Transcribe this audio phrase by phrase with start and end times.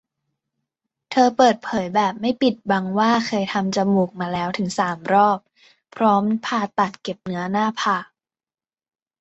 [1.09, 5.37] เธอเปิดเผยแบบไม่ปิดบังว่าเคยทำจมูกมาแล้วถึง สาม รอบ
[5.95, 8.05] พร้อมผ่าตัดเก็บเนื้อหน้าผาก